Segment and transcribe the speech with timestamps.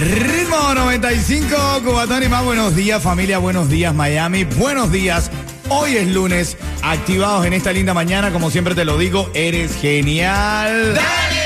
[0.00, 2.42] Ritmo 95, Cubatón y más.
[2.44, 3.36] Buenos días, familia.
[3.36, 4.44] Buenos días, Miami.
[4.44, 5.30] Buenos días.
[5.68, 6.56] Hoy es lunes.
[6.82, 8.32] Activados en esta linda mañana.
[8.32, 10.94] Como siempre te lo digo, eres genial.
[10.94, 11.41] ¡Dale!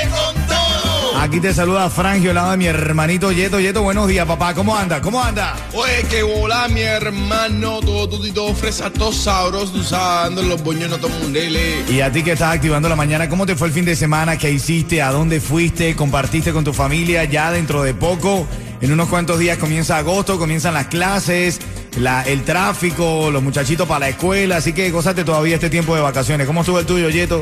[1.19, 3.59] Aquí te saluda Frangio, lado de mi hermanito Yeto.
[3.59, 4.53] Yeto, buenos días, papá.
[4.53, 5.01] ¿Cómo anda?
[5.01, 5.55] ¿Cómo anda?
[5.73, 7.79] Oye, que bola, mi hermano.
[7.79, 9.71] Todo tutito, fresa, todo sabroso.
[9.73, 11.83] Tú sabes, los boñones todo mundele.
[11.89, 14.37] Y a ti que estás activando la mañana, ¿cómo te fue el fin de semana?
[14.37, 15.01] ¿Qué hiciste?
[15.01, 15.95] ¿A dónde fuiste?
[15.95, 17.23] ¿Compartiste con tu familia?
[17.23, 18.45] Ya dentro de poco,
[18.79, 21.59] en unos cuantos días comienza agosto, comienzan las clases,
[21.97, 24.57] la- el tráfico, los muchachitos para la escuela.
[24.57, 26.45] Así que gozate todavía este tiempo de vacaciones.
[26.45, 27.41] ¿Cómo estuvo el tuyo, Yeto?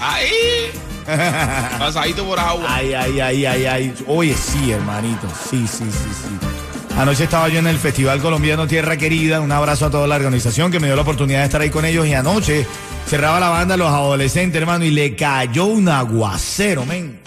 [0.00, 0.70] Ahí.
[1.78, 2.64] Pasadito por agua.
[2.68, 3.94] Ay, ay, ay, ay, ay.
[4.06, 5.26] Oye, sí, hermanito.
[5.50, 6.46] Sí, sí, sí, sí.
[6.96, 9.40] Anoche estaba yo en el Festival Colombiano Tierra Querida.
[9.40, 11.84] Un abrazo a toda la organización que me dio la oportunidad de estar ahí con
[11.84, 12.06] ellos.
[12.06, 12.66] Y anoche
[13.06, 17.20] cerraba la banda Los Adolescentes, hermano, y le cayó un aguacero, men.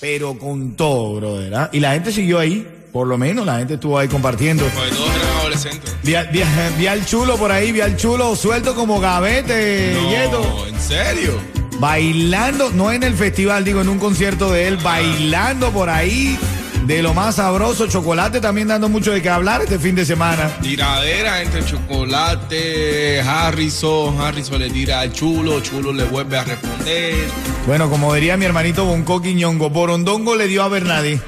[0.00, 1.54] Pero con todo, brother.
[1.54, 1.70] ¿ah?
[1.72, 2.66] Y la gente siguió ahí.
[2.92, 4.64] Por lo menos la gente estuvo ahí compartiendo.
[4.66, 5.96] Porque todos eran adolescentes.
[6.04, 9.96] Vi, a- vi a- vi al chulo por ahí, vi al chulo suelto como gavete,
[10.10, 10.40] Yeto.
[10.40, 11.32] No, ¿en serio?
[11.78, 16.38] Bailando, no en el festival, digo, en un concierto de él, bailando por ahí,
[16.86, 20.48] de lo más sabroso, chocolate también dando mucho de qué hablar este fin de semana.
[20.62, 27.28] Tiradera entre chocolate, Harrison, Harrison le tira al chulo, chulo le vuelve a responder.
[27.66, 31.18] Bueno, como diría mi hermanito Bonco Quiñongo, Borondongo le dio a Bernadí.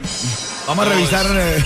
[0.67, 1.27] Vamos a revisar.
[1.31, 1.65] eh,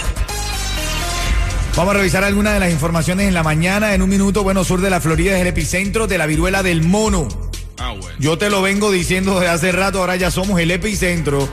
[1.76, 3.94] Vamos a revisar algunas de las informaciones en la mañana.
[3.94, 6.82] En un minuto, bueno, sur de la Florida es el epicentro de la viruela del
[6.82, 7.28] mono.
[7.90, 8.16] Ah, bueno.
[8.18, 11.48] Yo te lo vengo diciendo desde hace rato, ahora ya somos el epicentro.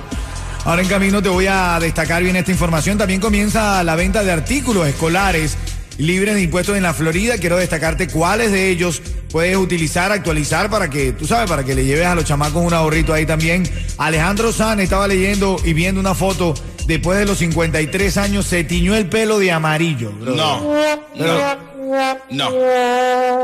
[0.65, 2.97] Ahora en camino te voy a destacar bien esta información.
[2.97, 5.57] También comienza la venta de artículos escolares
[5.97, 7.37] libres de impuestos en la Florida.
[7.37, 11.85] Quiero destacarte cuáles de ellos puedes utilizar, actualizar para que, tú sabes, para que le
[11.85, 13.63] lleves a los chamacos un ahorrito ahí también.
[13.97, 16.53] Alejandro San estaba leyendo y viendo una foto.
[16.85, 20.11] Después de los 53 años se tiñó el pelo de amarillo.
[20.19, 20.73] No.
[21.17, 21.66] Pero- No.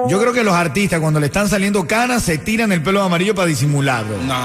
[0.10, 3.34] Yo creo que los artistas cuando le están saliendo canas se tiran el pelo amarillo
[3.36, 4.06] para disimular.
[4.06, 4.24] brother.
[4.26, 4.36] No.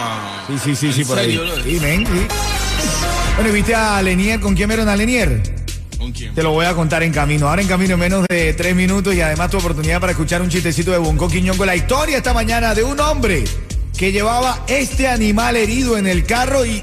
[0.46, 1.62] Sí, sí, sí, sí, ¿En por serio, ahí.
[1.64, 2.26] Sí, ven, sí.
[3.36, 4.40] Bueno, ¿y viste a Lenier?
[4.40, 5.42] ¿Con quién vieron a Lenier?
[5.98, 6.34] ¿Con quién?
[6.34, 7.48] Te lo voy a contar en camino.
[7.48, 10.48] Ahora en camino en menos de tres minutos y además tu oportunidad para escuchar un
[10.48, 13.44] chistecito de Bonco Quiñón con la historia esta mañana de un hombre
[13.96, 16.80] que llevaba este animal herido en el carro y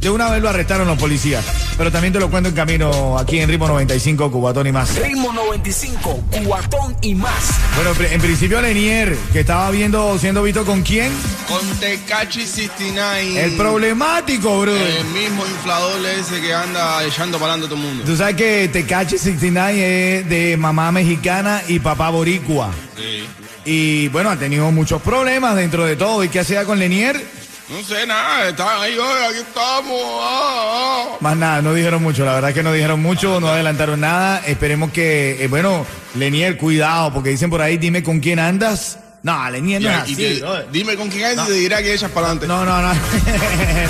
[0.00, 1.44] de una vez lo arrestaron los policías.
[1.76, 4.96] Pero también te lo cuento en camino aquí en Ritmo 95, Cubatón y más.
[4.96, 7.50] Ritmo 95, cuatón y más.
[7.76, 11.12] Bueno, en principio Lenier, que estaba viendo, siendo visto con quién?
[11.46, 13.44] Con Tecachi 69.
[13.44, 14.74] El problemático, bro.
[14.74, 18.04] El mismo inflador ese que anda echando para adelante a todo el mundo.
[18.04, 22.70] Tú sabes que Tecachi 69 es de mamá mexicana y papá boricua.
[22.96, 23.24] Sí.
[23.64, 26.24] Y bueno, ha tenido muchos problemas dentro de todo.
[26.24, 27.37] ¿Y qué hacía con Lenier?
[27.70, 28.94] No sé nada, estaban ahí,
[29.28, 30.00] aquí estamos.
[30.22, 31.16] ah, ah.
[31.20, 32.24] Más nada, no dijeron mucho.
[32.24, 34.40] La verdad es que no dijeron mucho, no adelantaron nada.
[34.46, 35.84] Esperemos que, eh, bueno,
[36.14, 38.98] Lenier, cuidado, porque dicen por ahí, dime con quién andas.
[39.22, 40.16] No, Lenier no es así.
[40.16, 40.42] te-
[40.72, 42.46] dime con quién andas y te dirá que echas para adelante.
[42.46, 42.88] No, no, no.
[42.94, 42.94] nada,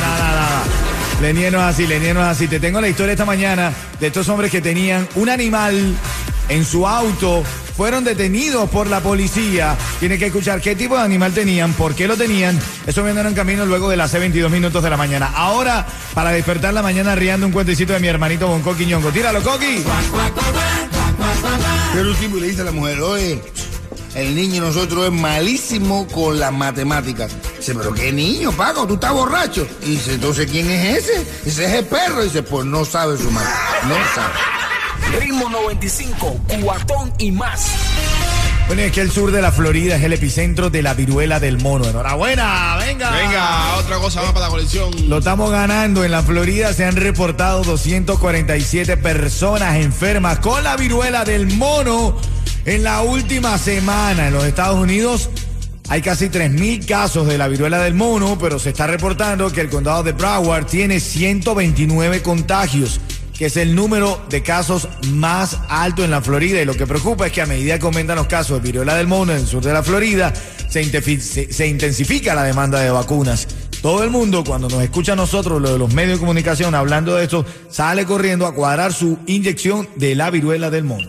[0.00, 0.62] nada.
[1.22, 2.49] Lenier no es así, Lenier no es así.
[2.49, 5.94] Te tengo la historia esta mañana de estos hombres que tenían un animal
[6.49, 7.44] en su auto.
[7.78, 9.77] Fueron detenidos por la policía.
[10.00, 12.59] Tienes que escuchar qué tipo de animal tenían, por qué lo tenían.
[12.89, 15.31] Eso viene en camino luego de las 22 minutos de la mañana.
[15.33, 19.12] Ahora, para despertar la mañana, riendo un cuentecito de mi hermanito Bonco Quiñongo.
[19.12, 19.84] Tíralo, Coqui.
[21.94, 23.41] Pero tipo le dice a la mujer, oye,
[24.17, 27.31] el niño nosotros es malísimo con las matemáticas.
[27.59, 29.65] Dice, pero qué niño, Paco, tú estás borracho.
[29.83, 31.25] Y dice, entonces, ¿quién es ese?
[31.44, 32.25] Dice, es el perro.
[32.25, 33.50] dice, pues no sabe su madre.
[33.84, 34.58] No sabe.
[35.17, 37.71] Ritmo 95, cuatón y más.
[38.67, 41.59] Bueno, es que el sur de la Florida es el epicentro de la viruela del
[41.59, 41.87] mono.
[41.87, 43.11] Enhorabuena, venga.
[43.11, 44.91] Venga, otra cosa más para la colección.
[45.09, 46.05] Lo estamos ganando.
[46.05, 52.15] En la Florida se han reportado 247 personas enfermas con la viruela del mono
[52.67, 54.29] en la última semana.
[54.29, 55.31] En los Estados Unidos
[55.88, 59.71] hay casi 3.000 casos de la viruela del mono, pero se está reportando que el
[59.71, 63.00] condado de Broward tiene 129 contagios
[63.38, 66.61] que es el número de casos más alto en la Florida.
[66.61, 69.06] Y lo que preocupa es que a medida que aumentan los casos de viruela del
[69.06, 70.32] mono en el sur de la Florida,
[70.69, 70.82] se,
[71.20, 73.46] se- se intensifica la demanda de vacunas.
[73.81, 77.14] Todo el mundo, cuando nos escucha a nosotros, lo de los medios de comunicación, hablando
[77.14, 81.08] de esto, sale corriendo a cuadrar su inyección de la viruela del mono.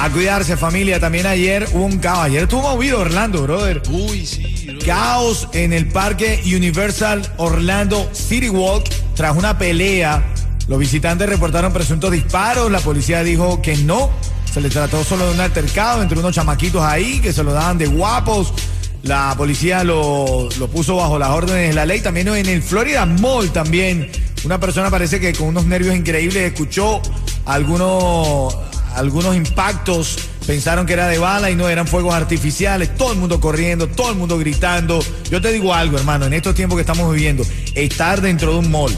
[0.00, 1.00] A cuidarse, familia.
[1.00, 2.24] También ayer hubo un caos.
[2.26, 3.82] Ayer estuvo movido Orlando, brother.
[3.90, 4.66] Uy, sí.
[4.68, 4.78] bro.
[4.86, 8.84] Caos en el parque Universal Orlando City Walk
[9.18, 10.32] tras una pelea.
[10.68, 12.70] Los visitantes reportaron presuntos disparos.
[12.70, 14.10] La policía dijo que no.
[14.54, 17.78] Se le trató solo de un altercado entre unos chamaquitos ahí que se lo daban
[17.78, 18.54] de guapos.
[19.02, 22.00] La policía lo, lo puso bajo las órdenes de la ley.
[22.00, 24.08] También en el Florida Mall también.
[24.44, 27.02] Una persona parece que con unos nervios increíbles escuchó
[27.44, 28.56] algunos,
[28.94, 30.16] algunos impactos.
[30.46, 32.94] Pensaron que era de bala y no eran fuegos artificiales.
[32.94, 35.00] Todo el mundo corriendo, todo el mundo gritando.
[35.28, 37.42] Yo te digo algo, hermano, en estos tiempos que estamos viviendo,
[37.74, 38.96] estar dentro de un mall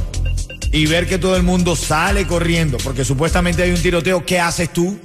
[0.73, 4.73] y ver que todo el mundo sale corriendo porque supuestamente hay un tiroteo, ¿qué haces
[4.73, 4.99] tú?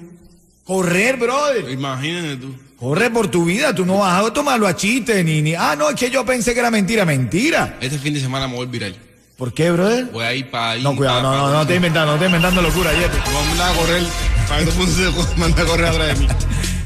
[0.63, 1.69] Correr, brother.
[1.69, 2.55] Imagínate tú.
[2.77, 5.55] Corre por tu vida, tú no vas a tomarlo a chiste ni ni.
[5.55, 7.77] Ah, no, es que yo pensé que era mentira, mentira.
[7.79, 8.95] Este fin de semana me voy viral.
[9.37, 10.05] ¿Por qué, brother?
[10.05, 10.83] Voy a ir para ahí.
[10.83, 13.17] No, cuidado, no, no, no te inventando, no te inventando locura, Yeto.
[13.25, 14.03] Voy a a correr.
[14.47, 16.27] Para que todo el mundo se mande a correr atrás de mí.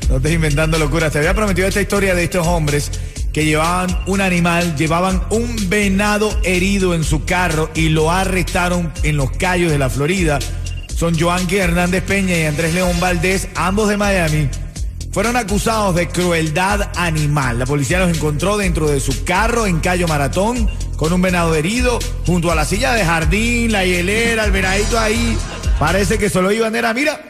[0.09, 1.11] No estés inventando locuras.
[1.11, 2.91] Te había prometido esta historia de estos hombres
[3.33, 9.17] que llevaban un animal, llevaban un venado herido en su carro y lo arrestaron en
[9.17, 10.39] los callos de la Florida.
[10.95, 14.49] Son Joanqui Hernández Peña y Andrés León Valdés, ambos de Miami.
[15.11, 17.59] Fueron acusados de crueldad animal.
[17.59, 21.97] La policía los encontró dentro de su carro en Cayo Maratón con un venado herido
[22.25, 25.37] junto a la silla de jardín, la hielera, el venadito ahí.
[25.79, 27.28] Parece que solo iban era, mira,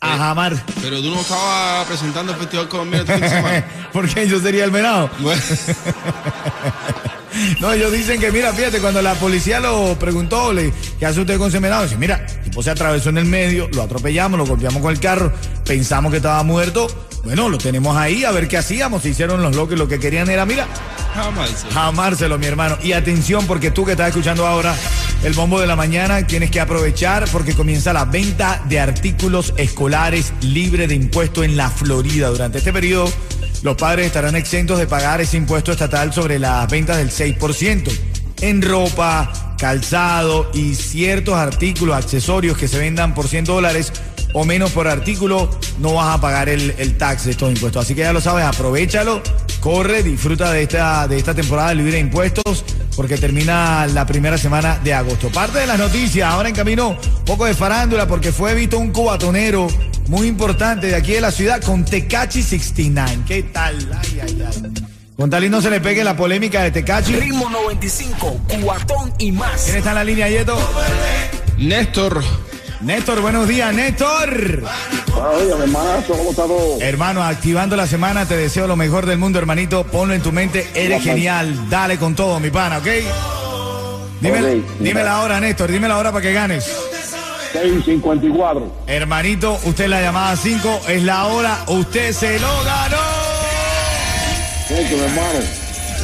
[0.00, 0.64] a jamar.
[0.80, 3.64] Pero tú no estabas presentando el Festival Colombiano este.
[3.92, 5.10] Porque yo sería el venado.
[5.20, 5.42] Bueno,
[7.60, 11.38] No, ellos dicen que, mira, fíjate, cuando la policía lo preguntó, le, ¿qué hace usted
[11.38, 11.84] con ese venado?
[11.84, 14.98] Dice, mira, el tipo se atravesó en el medio, lo atropellamos, lo golpeamos con el
[14.98, 15.32] carro,
[15.64, 16.88] pensamos que estaba muerto.
[17.24, 19.02] Bueno, lo tenemos ahí, a ver qué hacíamos.
[19.02, 20.66] Se hicieron los locos, lo que querían era, mira,
[21.14, 21.66] jamás.
[21.72, 22.76] jamárselo, mi hermano.
[22.82, 24.74] Y atención, porque tú que estás escuchando ahora
[25.24, 30.32] el bombo de la mañana, tienes que aprovechar porque comienza la venta de artículos escolares
[30.42, 32.28] libre de impuesto en la Florida.
[32.28, 33.10] Durante este periodo,
[33.62, 37.90] los padres estarán exentos de pagar ese impuesto estatal sobre las ventas del 6%.
[38.40, 43.92] En ropa, calzado y ciertos artículos, accesorios que se vendan por 100 dólares
[44.34, 47.84] o menos por artículo, no vas a pagar el, el tax de estos impuestos.
[47.84, 49.20] Así que ya lo sabes, aprovechalo,
[49.60, 52.64] corre, disfruta de esta, de esta temporada libre de impuestos,
[52.98, 55.28] porque termina la primera semana de agosto.
[55.28, 59.68] Parte de las noticias, ahora en camino, poco de farándula, porque fue visto un cubatonero
[60.08, 63.22] muy importante de aquí de la ciudad con Tecachi 69.
[63.24, 63.76] ¿Qué tal?
[64.02, 64.72] Ay, ay, ay.
[65.16, 67.14] Con tal y no se le pegue la polémica de Tecachi.
[67.14, 69.62] Ritmo 95, cuatón y más.
[69.62, 70.58] ¿Quién está en la línea, Yeto?
[71.56, 72.20] Néstor,
[72.80, 74.62] Néstor, buenos días, Néstor.
[75.16, 76.80] Oye, hermanazo, ¿cómo está todo?
[76.80, 79.84] Hermano, activando la semana, te deseo lo mejor del mundo, hermanito.
[79.84, 81.68] Ponlo en tu mente, eres genial.
[81.68, 82.86] Dale con todo, mi pana, ¿ok?
[84.20, 86.64] Dime, dime la hora, Néstor, dime la hora para que ganes.
[87.52, 88.72] 654.
[88.86, 92.96] Hermanito, usted es la llamada 5, es la hora, usted se lo ganó.
[94.70, 95.40] Mi hermano.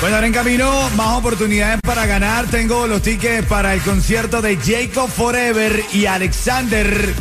[0.00, 2.46] Bueno, ahora en camino, más oportunidades para ganar.
[2.46, 7.12] Tengo los tickets para el concierto de Jacob Forever y Alexander.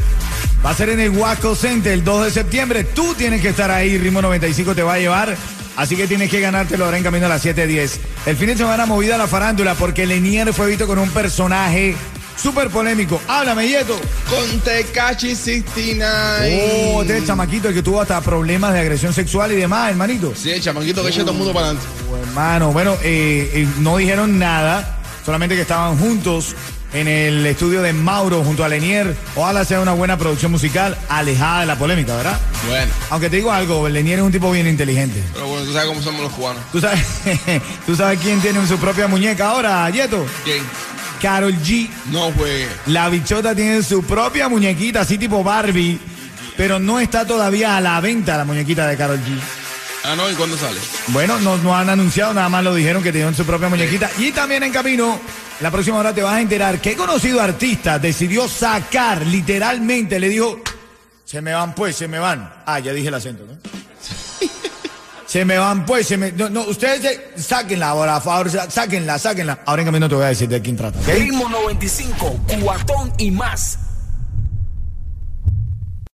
[0.66, 2.84] Va a ser en el Waco Center el 2 de septiembre.
[2.86, 3.98] Tú tienes que estar ahí.
[3.98, 5.36] Ritmo 95 te va a llevar.
[5.76, 7.98] Así que tienes que ganártelo ahora en camino a las 7.10.
[8.28, 11.96] El fin de semana movida la farándula porque Lenier fue visto con un personaje
[12.42, 13.20] súper polémico.
[13.28, 14.00] Háblame, Yeto.
[14.30, 16.92] con Tecachi 69.
[16.94, 19.90] Oh, este es el chamaquito el que tuvo hasta problemas de agresión sexual y demás,
[19.90, 20.34] hermanito.
[20.36, 21.88] Sí, el chamaquito que echa todo el mundo para adelante.
[22.10, 26.56] Oh, hermano, bueno, eh, eh, no dijeron nada, solamente que estaban juntos
[26.94, 29.16] en el estudio de Mauro junto a Lenier.
[29.36, 32.40] Ojalá sea una buena producción musical alejada de la polémica, ¿verdad?
[32.68, 35.22] Bueno, Aunque te digo algo, Lenier es un tipo bien inteligente.
[35.34, 36.64] pero bueno, tú sabes cómo somos los cubanos.
[36.72, 37.02] ¿Tú sabes,
[37.86, 40.26] ¿tú sabes quién tiene su propia muñeca ahora, Yeto?
[40.44, 40.64] ¿Quién?
[41.22, 41.90] Carol G.
[42.12, 42.68] No juegue.
[42.88, 45.98] La bichota tiene su propia muñequita, así tipo Barbie,
[46.58, 49.40] pero no está todavía a la venta la muñequita de Carol G.
[50.06, 50.78] Ah, no, ¿y cuándo sale?
[51.08, 54.12] Bueno, no, no han anunciado, nada más lo dijeron que tenían su propia muñequita.
[54.20, 55.18] Y también en camino,
[55.64, 60.60] la próxima hora te vas a enterar que conocido artista decidió sacar, literalmente, le dijo,
[61.24, 62.54] se me van pues, se me van.
[62.66, 63.54] Ah, ya dije el acento, ¿no?
[65.26, 66.34] se me van pues, se me...
[66.34, 69.60] No, no, ustedes se- sáquenla ahora, por favor, sáquenla, sáquenla.
[69.66, 71.08] Ahora en camino te voy a decir de quién trata, ¿ok?
[71.08, 73.80] Ritmo 95, cuatón y más.